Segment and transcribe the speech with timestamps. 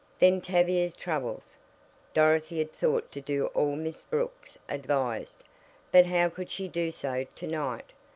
[0.17, 1.57] Then Tavia's troubles.
[2.15, 5.43] Dorothy had thought to do all Miss Brooks advised,
[5.91, 7.91] but how could she do so to night?